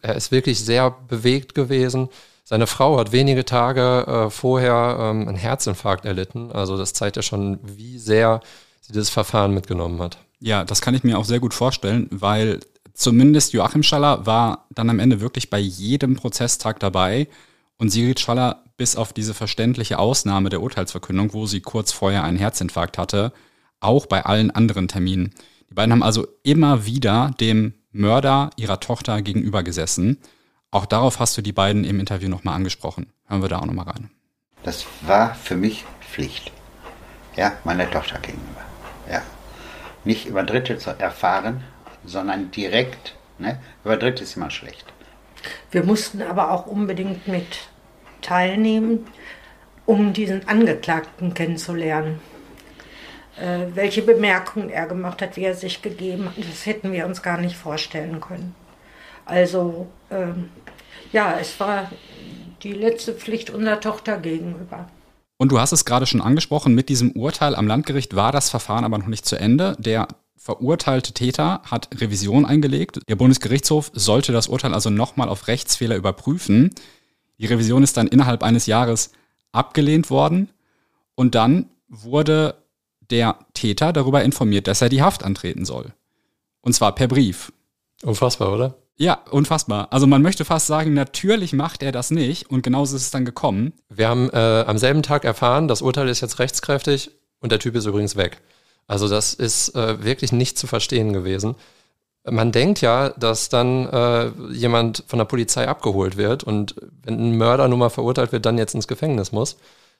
Er 0.02 0.16
ist 0.16 0.32
wirklich 0.32 0.64
sehr 0.64 0.90
bewegt 0.90 1.54
gewesen. 1.54 2.10
Seine 2.48 2.68
Frau 2.68 3.00
hat 3.00 3.12
wenige 3.12 3.44
Tage 3.44 4.06
äh, 4.08 4.30
vorher 4.30 4.98
ähm, 5.00 5.28
einen 5.28 5.36
Herzinfarkt 5.36 6.06
erlitten. 6.06 6.52
Also 6.52 6.78
das 6.78 6.94
zeigt 6.94 7.16
ja 7.16 7.24
schon, 7.24 7.60
wie 7.64 7.98
sehr 7.98 8.40
sie 8.82 8.94
das 8.94 9.10
Verfahren 9.10 9.52
mitgenommen 9.52 10.00
hat. 10.00 10.20
Ja, 10.40 10.64
das 10.64 10.80
kann 10.82 10.94
ich 10.94 11.04
mir 11.04 11.18
auch 11.18 11.26
sehr 11.26 11.40
gut 11.40 11.56
vorstellen, 11.56 12.08
weil 12.12 12.60
zumindest 12.94 13.54
Joachim 13.54 13.82
Schaller 13.82 14.28
war 14.28 14.68
dann 14.70 14.92
am 14.92 15.00
Ende 15.00 15.22
wirklich 15.22 15.50
bei 15.50 15.58
jedem 15.58 16.18
Prozesstag 16.18 16.80
dabei 16.80 17.28
und 17.80 17.90
Sigrid 17.90 18.20
Schaller 18.20 18.62
bis 18.78 18.96
auf 18.96 19.12
diese 19.12 19.34
verständliche 19.34 19.98
Ausnahme 19.98 20.50
der 20.50 20.62
Urteilsverkündung, 20.62 21.34
wo 21.34 21.48
sie 21.48 21.62
kurz 21.62 21.92
vorher 21.92 22.24
einen 22.24 22.38
Herzinfarkt 22.38 23.00
hatte, 23.00 23.34
auch 23.80 24.06
bei 24.06 24.24
allen 24.24 24.52
anderen 24.52 24.88
Terminen. 24.88 25.34
Die 25.72 25.74
beiden 25.74 25.92
haben 25.92 26.04
also 26.04 26.28
immer 26.44 26.86
wieder 26.86 27.32
dem 27.40 27.74
Mörder 27.92 28.52
ihrer 28.56 28.80
Tochter 28.80 29.24
gegenüber 29.24 29.64
gesessen. 29.64 30.20
Auch 30.76 30.86
darauf 30.86 31.22
hast 31.22 31.38
du 31.38 31.42
die 31.42 31.54
beiden 31.54 31.86
im 31.86 32.02
Interview 32.02 32.28
nochmal 32.28 32.56
angesprochen. 32.56 33.10
Hören 33.30 33.42
wir 33.42 33.48
da 33.48 33.60
auch 33.60 33.66
nochmal 33.66 33.88
rein. 33.88 34.10
Das 34.64 34.86
war 35.04 35.34
für 35.34 35.56
mich 35.56 35.86
Pflicht. 36.02 36.52
Ja, 37.38 37.54
meiner 37.64 37.90
Tochter 37.90 38.20
gegenüber. 38.20 38.60
Ja. 39.10 39.22
Nicht 40.04 40.26
über 40.26 40.44
Dritte 40.44 40.78
zu 40.78 40.90
erfahren, 40.90 41.64
sondern 42.04 42.52
direkt. 42.52 43.16
Ne? 43.40 43.58
Über 43.86 43.96
Dritte 43.96 44.24
ist 44.24 44.36
immer 44.36 44.50
schlecht. 44.50 44.84
Wir 45.72 45.86
mussten 45.86 46.22
aber 46.22 46.52
auch 46.52 46.68
unbedingt 46.68 47.26
mit 47.26 47.70
teilnehmen, 48.22 49.08
um 49.86 50.12
diesen 50.12 50.46
Angeklagten 50.46 51.34
kennenzulernen. 51.34 52.20
Äh, 53.38 53.68
welche 53.76 54.02
Bemerkungen 54.02 54.70
er 54.70 54.88
gemacht 54.88 55.22
hat, 55.22 55.38
wie 55.38 55.46
er 55.46 55.56
sich 55.56 55.82
gegeben 55.82 56.26
hat, 56.26 56.38
das 56.38 56.66
hätten 56.66 56.92
wir 56.92 57.06
uns 57.06 57.22
gar 57.22 57.38
nicht 57.38 57.56
vorstellen 57.56 58.20
können. 58.20 58.56
Also 59.26 59.88
ähm, 60.12 60.50
ja, 61.12 61.38
es 61.40 61.60
war 61.60 61.92
die 62.64 62.74
letzte 62.74 63.14
Pflicht 63.14 63.50
unserer 63.50 63.80
Tochter 63.80 64.18
gegenüber. 64.18 64.90
Und 65.38 65.52
du 65.52 65.60
hast 65.60 65.72
es 65.72 65.86
gerade 65.86 66.06
schon 66.06 66.22
angesprochen, 66.22 66.74
mit 66.74 66.90
diesem 66.90 67.12
Urteil 67.12 67.56
am 67.56 67.68
Landgericht 67.68 68.16
war 68.16 68.32
das 68.32 68.50
Verfahren 68.50 68.86
aber 68.86 68.98
noch 68.98 69.08
nicht 69.08 69.26
zu 69.26 69.36
Ende. 69.36 69.76
Der 69.80 70.08
verurteilte 70.38 71.14
Täter 71.14 71.62
hat 71.64 71.90
Revision 72.00 72.46
eingelegt. 72.46 73.00
Der 73.10 73.16
Bundesgerichtshof 73.16 73.92
sollte 73.94 74.32
das 74.32 74.48
Urteil 74.48 74.74
also 74.74 74.90
nochmal 74.90 75.28
auf 75.28 75.48
Rechtsfehler 75.48 75.96
überprüfen. 75.96 76.72
Die 77.38 77.48
Revision 77.48 77.84
ist 77.84 77.98
dann 77.98 78.08
innerhalb 78.08 78.44
eines 78.44 78.66
Jahres 78.66 79.12
abgelehnt 79.52 80.10
worden 80.10 80.50
und 81.16 81.36
dann 81.36 81.70
wurde 81.88 82.56
der 83.10 83.40
Täter 83.54 83.94
darüber 83.94 84.24
informiert, 84.24 84.68
dass 84.68 84.82
er 84.82 84.90
die 84.90 85.02
Haft 85.02 85.24
antreten 85.24 85.66
soll. 85.66 85.94
Und 86.62 86.74
zwar 86.74 86.96
per 86.96 87.08
Brief. 87.08 87.52
Unfassbar, 88.04 88.54
oder? 88.54 88.76
Ja, 88.98 89.20
unfassbar. 89.30 89.88
Also 89.92 90.08
man 90.08 90.22
möchte 90.22 90.46
fast 90.46 90.68
sagen, 90.68 90.94
natürlich 90.94 91.52
macht 91.52 91.84
er 91.84 91.92
das 91.92 92.12
nicht 92.12 92.50
und 92.50 92.62
genauso 92.62 92.96
ist 92.96 93.04
es 93.04 93.12
dann 93.12 93.26
gekommen. 93.26 93.74
Wir 93.90 94.08
haben 94.08 94.30
äh, 94.30 94.64
am 94.66 94.78
selben 94.78 95.04
Tag 95.04 95.26
erfahren, 95.26 95.68
das 95.68 95.82
Urteil 95.82 96.08
ist 96.08 96.22
jetzt 96.22 96.40
rechtskräftig 96.40 97.12
und 97.42 97.52
der 97.52 97.60
Typ 97.60 97.76
ist 97.76 97.86
übrigens 97.86 98.16
weg. 98.16 98.42
Also 98.88 99.10
das 99.10 99.34
ist 99.34 99.76
äh, 99.76 100.04
wirklich 100.04 100.32
nicht 100.32 100.58
zu 100.58 100.68
verstehen 100.68 101.12
gewesen. 101.12 101.56
Man 102.24 102.52
denkt 102.52 102.82
ja, 102.82 103.10
dass 103.10 103.50
dann 103.50 103.88
äh, 103.88 104.30
jemand 104.52 105.04
von 105.08 105.20
der 105.20 105.26
Polizei 105.26 105.68
abgeholt 105.68 106.16
wird 106.16 106.44
und 106.44 106.76
wenn 107.04 107.20
ein 107.20 107.38
Mörder 107.38 107.68
nun 107.68 107.80
mal 107.80 107.90
verurteilt 107.90 108.32
wird, 108.32 108.46
dann 108.46 108.58
jetzt 108.58 108.76
ins 108.76 108.88
Gefängnis 108.88 109.32
muss. 109.32 109.58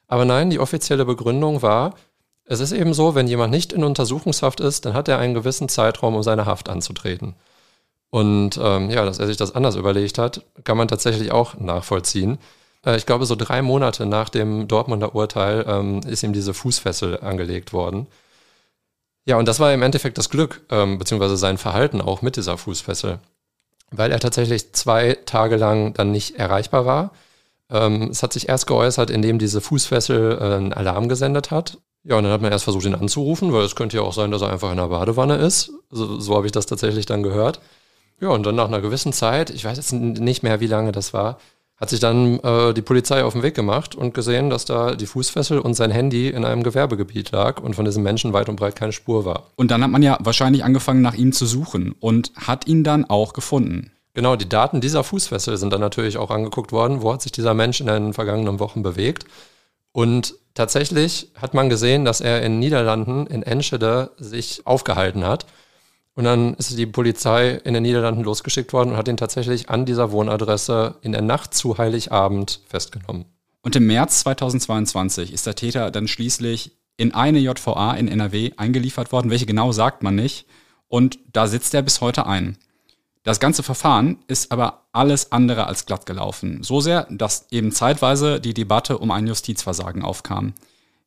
Aber 0.08 0.24
nein, 0.24 0.50
die 0.50 0.58
offizielle 0.58 1.04
Begründung 1.04 1.62
war, 1.62 1.94
es 2.46 2.60
ist 2.60 2.72
eben 2.72 2.94
so, 2.94 3.14
wenn 3.14 3.28
jemand 3.28 3.52
nicht 3.52 3.72
in 3.72 3.84
Untersuchungshaft 3.84 4.60
ist, 4.60 4.86
dann 4.86 4.94
hat 4.94 5.08
er 5.08 5.18
einen 5.18 5.34
gewissen 5.34 5.68
Zeitraum, 5.68 6.14
um 6.14 6.22
seine 6.22 6.46
Haft 6.46 6.68
anzutreten. 6.68 7.34
Und 8.10 8.58
ähm, 8.62 8.90
ja, 8.90 9.04
dass 9.04 9.18
er 9.18 9.26
sich 9.26 9.36
das 9.36 9.54
anders 9.54 9.76
überlegt 9.76 10.18
hat, 10.18 10.42
kann 10.64 10.76
man 10.76 10.88
tatsächlich 10.88 11.32
auch 11.32 11.58
nachvollziehen. 11.58 12.38
Äh, 12.84 12.96
ich 12.96 13.06
glaube, 13.06 13.26
so 13.26 13.34
drei 13.36 13.62
Monate 13.62 14.06
nach 14.06 14.28
dem 14.28 14.68
Dortmunder 14.68 15.14
Urteil 15.14 15.64
ähm, 15.68 16.00
ist 16.06 16.22
ihm 16.22 16.32
diese 16.32 16.54
Fußfessel 16.54 17.20
angelegt 17.20 17.72
worden. 17.72 18.06
Ja, 19.26 19.38
und 19.38 19.48
das 19.48 19.58
war 19.58 19.74
im 19.74 19.82
Endeffekt 19.82 20.18
das 20.18 20.30
Glück, 20.30 20.62
ähm, 20.70 20.98
beziehungsweise 20.98 21.36
sein 21.36 21.58
Verhalten 21.58 22.00
auch 22.00 22.22
mit 22.22 22.36
dieser 22.36 22.56
Fußfessel, 22.56 23.18
weil 23.90 24.12
er 24.12 24.20
tatsächlich 24.20 24.72
zwei 24.72 25.18
Tage 25.26 25.56
lang 25.56 25.94
dann 25.94 26.12
nicht 26.12 26.36
erreichbar 26.36 26.86
war. 26.86 27.10
Ähm, 27.68 28.10
es 28.12 28.22
hat 28.22 28.32
sich 28.32 28.48
erst 28.48 28.68
geäußert, 28.68 29.10
indem 29.10 29.40
diese 29.40 29.60
Fußfessel 29.60 30.38
äh, 30.40 30.54
einen 30.56 30.72
Alarm 30.72 31.08
gesendet 31.08 31.50
hat. 31.50 31.78
Ja, 32.04 32.16
und 32.16 32.22
dann 32.22 32.32
hat 32.32 32.40
man 32.40 32.52
erst 32.52 32.64
versucht, 32.64 32.84
ihn 32.84 32.94
anzurufen, 32.94 33.52
weil 33.52 33.64
es 33.64 33.74
könnte 33.74 33.96
ja 33.96 34.04
auch 34.04 34.12
sein, 34.12 34.30
dass 34.30 34.42
er 34.42 34.52
einfach 34.52 34.70
in 34.70 34.76
der 34.76 34.86
Badewanne 34.86 35.36
ist. 35.36 35.72
So, 35.90 36.20
so 36.20 36.36
habe 36.36 36.46
ich 36.46 36.52
das 36.52 36.66
tatsächlich 36.66 37.06
dann 37.06 37.24
gehört. 37.24 37.60
Ja, 38.20 38.28
und 38.28 38.46
dann 38.46 38.54
nach 38.54 38.68
einer 38.68 38.80
gewissen 38.80 39.12
Zeit, 39.12 39.50
ich 39.50 39.64
weiß 39.64 39.76
jetzt 39.76 39.92
nicht 39.92 40.42
mehr, 40.42 40.60
wie 40.60 40.66
lange 40.66 40.92
das 40.92 41.12
war, 41.12 41.38
hat 41.76 41.90
sich 41.90 42.00
dann 42.00 42.40
äh, 42.40 42.72
die 42.72 42.82
Polizei 42.82 43.22
auf 43.22 43.34
den 43.34 43.42
Weg 43.42 43.54
gemacht 43.54 43.94
und 43.94 44.14
gesehen, 44.14 44.48
dass 44.48 44.64
da 44.64 44.94
die 44.94 45.06
Fußfessel 45.06 45.58
und 45.58 45.74
sein 45.74 45.90
Handy 45.90 46.28
in 46.28 46.44
einem 46.44 46.62
Gewerbegebiet 46.62 47.32
lag 47.32 47.60
und 47.60 47.74
von 47.74 47.84
diesem 47.84 48.02
Menschen 48.02 48.32
weit 48.32 48.48
und 48.48 48.56
breit 48.56 48.76
keine 48.76 48.92
Spur 48.92 49.26
war. 49.26 49.50
Und 49.56 49.70
dann 49.70 49.82
hat 49.84 49.90
man 49.90 50.02
ja 50.02 50.16
wahrscheinlich 50.20 50.64
angefangen, 50.64 51.02
nach 51.02 51.14
ihm 51.14 51.32
zu 51.32 51.44
suchen 51.44 51.94
und 52.00 52.32
hat 52.34 52.66
ihn 52.66 52.82
dann 52.82 53.04
auch 53.04 53.34
gefunden. 53.34 53.90
Genau, 54.14 54.36
die 54.36 54.48
Daten 54.48 54.80
dieser 54.80 55.04
Fußfessel 55.04 55.58
sind 55.58 55.70
dann 55.74 55.82
natürlich 55.82 56.16
auch 56.16 56.30
angeguckt 56.30 56.72
worden. 56.72 57.02
Wo 57.02 57.12
hat 57.12 57.20
sich 57.20 57.32
dieser 57.32 57.52
Mensch 57.52 57.82
in 57.82 57.86
den 57.88 58.14
vergangenen 58.14 58.58
Wochen 58.58 58.82
bewegt? 58.82 59.26
Und 59.92 60.34
tatsächlich 60.54 61.30
hat 61.38 61.52
man 61.52 61.68
gesehen, 61.68 62.06
dass 62.06 62.22
er 62.22 62.40
in 62.40 62.58
Niederlanden, 62.58 63.26
in 63.26 63.42
Enschede, 63.42 64.12
sich 64.16 64.62
aufgehalten 64.64 65.26
hat. 65.26 65.44
Und 66.16 66.24
dann 66.24 66.54
ist 66.54 66.76
die 66.76 66.86
Polizei 66.86 67.50
in 67.50 67.74
den 67.74 67.82
Niederlanden 67.82 68.24
losgeschickt 68.24 68.72
worden 68.72 68.90
und 68.90 68.96
hat 68.96 69.06
ihn 69.06 69.18
tatsächlich 69.18 69.68
an 69.68 69.84
dieser 69.84 70.12
Wohnadresse 70.12 70.96
in 71.02 71.12
der 71.12 71.20
Nacht 71.20 71.52
zu 71.52 71.76
Heiligabend 71.76 72.60
festgenommen. 72.66 73.26
Und 73.60 73.76
im 73.76 73.86
März 73.86 74.20
2022 74.20 75.32
ist 75.32 75.46
der 75.46 75.54
Täter 75.54 75.90
dann 75.90 76.08
schließlich 76.08 76.72
in 76.96 77.12
eine 77.12 77.38
JVA 77.38 77.92
in 77.94 78.08
NRW 78.08 78.52
eingeliefert 78.56 79.12
worden. 79.12 79.30
Welche 79.30 79.44
genau 79.44 79.72
sagt 79.72 80.02
man 80.02 80.14
nicht. 80.14 80.46
Und 80.88 81.18
da 81.34 81.46
sitzt 81.46 81.74
er 81.74 81.82
bis 81.82 82.00
heute 82.00 82.26
ein. 82.26 82.56
Das 83.22 83.38
ganze 83.38 83.62
Verfahren 83.62 84.20
ist 84.26 84.52
aber 84.52 84.84
alles 84.92 85.32
andere 85.32 85.66
als 85.66 85.84
glatt 85.84 86.06
gelaufen. 86.06 86.62
So 86.62 86.80
sehr, 86.80 87.06
dass 87.10 87.48
eben 87.50 87.72
zeitweise 87.72 88.40
die 88.40 88.54
Debatte 88.54 88.96
um 88.98 89.10
ein 89.10 89.26
Justizversagen 89.26 90.02
aufkam. 90.02 90.54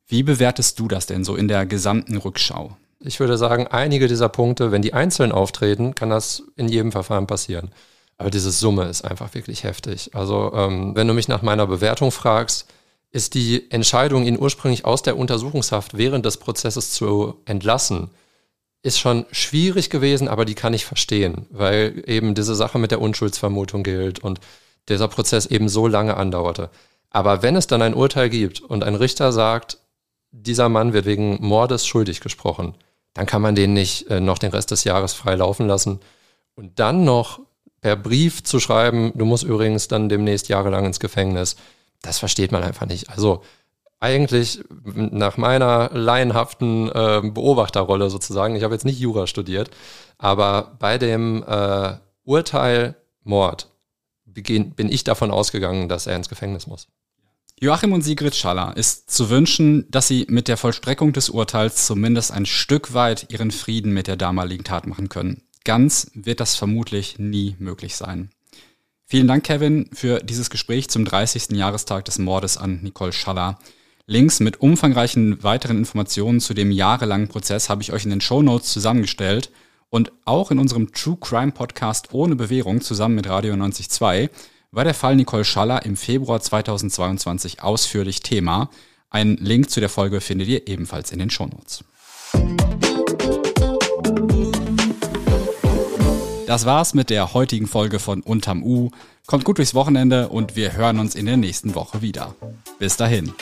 Wie 0.06 0.22
bewertest 0.22 0.78
du 0.78 0.86
das 0.86 1.06
denn 1.06 1.24
so 1.24 1.34
in 1.34 1.48
der 1.48 1.66
gesamten 1.66 2.16
Rückschau? 2.16 2.76
Ich 3.02 3.18
würde 3.18 3.38
sagen, 3.38 3.66
einige 3.66 4.08
dieser 4.08 4.28
Punkte, 4.28 4.72
wenn 4.72 4.82
die 4.82 4.92
einzeln 4.92 5.32
auftreten, 5.32 5.94
kann 5.94 6.10
das 6.10 6.42
in 6.56 6.68
jedem 6.68 6.92
Verfahren 6.92 7.26
passieren. 7.26 7.70
Aber 8.18 8.30
diese 8.30 8.50
Summe 8.50 8.84
ist 8.84 9.02
einfach 9.02 9.34
wirklich 9.34 9.64
heftig. 9.64 10.14
Also 10.14 10.52
ähm, 10.54 10.94
wenn 10.94 11.08
du 11.08 11.14
mich 11.14 11.26
nach 11.26 11.40
meiner 11.40 11.66
Bewertung 11.66 12.12
fragst, 12.12 12.66
ist 13.10 13.32
die 13.34 13.70
Entscheidung, 13.70 14.24
ihn 14.24 14.38
ursprünglich 14.38 14.84
aus 14.84 15.02
der 15.02 15.16
Untersuchungshaft 15.16 15.96
während 15.96 16.26
des 16.26 16.36
Prozesses 16.36 16.92
zu 16.92 17.40
entlassen, 17.46 18.10
ist 18.82 19.00
schon 19.00 19.24
schwierig 19.30 19.88
gewesen, 19.88 20.28
aber 20.28 20.44
die 20.44 20.54
kann 20.54 20.74
ich 20.74 20.84
verstehen, 20.84 21.46
weil 21.50 22.02
eben 22.06 22.34
diese 22.34 22.54
Sache 22.54 22.78
mit 22.78 22.90
der 22.90 23.00
Unschuldsvermutung 23.00 23.82
gilt 23.82 24.18
und 24.18 24.40
dieser 24.88 25.08
Prozess 25.08 25.46
eben 25.46 25.68
so 25.70 25.86
lange 25.86 26.16
andauerte. 26.16 26.70
Aber 27.10 27.42
wenn 27.42 27.56
es 27.56 27.66
dann 27.66 27.82
ein 27.82 27.94
Urteil 27.94 28.28
gibt 28.28 28.60
und 28.60 28.84
ein 28.84 28.94
Richter 28.94 29.32
sagt, 29.32 29.78
dieser 30.30 30.68
Mann 30.68 30.92
wird 30.92 31.06
wegen 31.06 31.38
Mordes 31.40 31.86
schuldig 31.86 32.20
gesprochen, 32.20 32.74
dann 33.14 33.26
kann 33.26 33.42
man 33.42 33.54
den 33.54 33.72
nicht 33.72 34.08
äh, 34.08 34.20
noch 34.20 34.38
den 34.38 34.52
Rest 34.52 34.70
des 34.70 34.84
Jahres 34.84 35.12
frei 35.12 35.34
laufen 35.34 35.66
lassen. 35.66 36.00
Und 36.54 36.78
dann 36.78 37.04
noch 37.04 37.40
per 37.80 37.96
Brief 37.96 38.44
zu 38.44 38.60
schreiben, 38.60 39.12
du 39.14 39.24
musst 39.24 39.44
übrigens 39.44 39.88
dann 39.88 40.08
demnächst 40.08 40.48
jahrelang 40.48 40.84
ins 40.84 41.00
Gefängnis, 41.00 41.56
das 42.02 42.18
versteht 42.18 42.52
man 42.52 42.62
einfach 42.62 42.86
nicht. 42.86 43.10
Also 43.10 43.42
eigentlich 43.98 44.60
nach 44.94 45.36
meiner 45.36 45.90
laienhaften 45.92 46.88
äh, 46.88 47.20
Beobachterrolle 47.22 48.10
sozusagen, 48.10 48.56
ich 48.56 48.62
habe 48.62 48.74
jetzt 48.74 48.86
nicht 48.86 48.98
Jura 48.98 49.26
studiert, 49.26 49.70
aber 50.18 50.76
bei 50.78 50.98
dem 50.98 51.44
äh, 51.46 51.94
Urteil 52.24 52.96
Mord 53.22 53.68
bin 54.24 54.88
ich 54.88 55.04
davon 55.04 55.30
ausgegangen, 55.30 55.88
dass 55.88 56.06
er 56.06 56.16
ins 56.16 56.28
Gefängnis 56.28 56.66
muss. 56.66 56.88
Joachim 57.62 57.92
und 57.92 58.00
Sigrid 58.00 58.34
Schaller 58.34 58.74
ist 58.78 59.10
zu 59.10 59.28
wünschen, 59.28 59.84
dass 59.90 60.08
sie 60.08 60.24
mit 60.30 60.48
der 60.48 60.56
Vollstreckung 60.56 61.12
des 61.12 61.28
Urteils 61.28 61.84
zumindest 61.84 62.32
ein 62.32 62.46
Stück 62.46 62.94
weit 62.94 63.26
ihren 63.30 63.50
Frieden 63.50 63.92
mit 63.92 64.06
der 64.06 64.16
damaligen 64.16 64.64
Tat 64.64 64.86
machen 64.86 65.10
können. 65.10 65.42
Ganz 65.64 66.10
wird 66.14 66.40
das 66.40 66.56
vermutlich 66.56 67.18
nie 67.18 67.56
möglich 67.58 67.96
sein. 67.96 68.30
Vielen 69.04 69.28
Dank, 69.28 69.44
Kevin, 69.44 69.90
für 69.92 70.20
dieses 70.20 70.48
Gespräch 70.48 70.88
zum 70.88 71.04
30. 71.04 71.50
Jahrestag 71.50 72.06
des 72.06 72.18
Mordes 72.18 72.56
an 72.56 72.80
Nicole 72.82 73.12
Schaller. 73.12 73.58
Links 74.06 74.40
mit 74.40 74.62
umfangreichen 74.62 75.42
weiteren 75.42 75.76
Informationen 75.76 76.40
zu 76.40 76.54
dem 76.54 76.72
jahrelangen 76.72 77.28
Prozess 77.28 77.68
habe 77.68 77.82
ich 77.82 77.92
euch 77.92 78.04
in 78.04 78.10
den 78.10 78.22
Show 78.22 78.40
Notes 78.40 78.72
zusammengestellt 78.72 79.50
und 79.90 80.12
auch 80.24 80.50
in 80.50 80.58
unserem 80.58 80.92
True 80.92 81.18
Crime 81.20 81.52
Podcast 81.52 82.14
ohne 82.14 82.36
Bewährung 82.36 82.80
zusammen 82.80 83.16
mit 83.16 83.28
Radio 83.28 83.52
92.2 83.52 84.30
war 84.72 84.84
der 84.84 84.94
Fall 84.94 85.16
Nicole 85.16 85.44
Schaller 85.44 85.84
im 85.84 85.96
Februar 85.96 86.40
2022 86.40 87.62
ausführlich 87.62 88.20
Thema. 88.20 88.70
Einen 89.10 89.36
Link 89.36 89.70
zu 89.70 89.80
der 89.80 89.88
Folge 89.88 90.20
findet 90.20 90.48
ihr 90.48 90.68
ebenfalls 90.68 91.10
in 91.10 91.18
den 91.18 91.30
Shownotes. 91.30 91.84
Das 96.46 96.66
war's 96.66 96.94
mit 96.94 97.10
der 97.10 97.32
heutigen 97.34 97.66
Folge 97.66 97.98
von 97.98 98.22
Unterm 98.22 98.62
U. 98.62 98.90
Kommt 99.26 99.44
gut 99.44 99.58
durchs 99.58 99.74
Wochenende 99.74 100.28
und 100.28 100.56
wir 100.56 100.72
hören 100.72 100.98
uns 100.98 101.14
in 101.14 101.26
der 101.26 101.36
nächsten 101.36 101.74
Woche 101.74 102.02
wieder. 102.02 102.34
Bis 102.78 102.96
dahin. 102.96 103.32